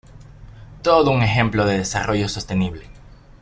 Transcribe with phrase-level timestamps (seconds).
[0.81, 2.85] Todo un ejemplo de desarrollo sostenible.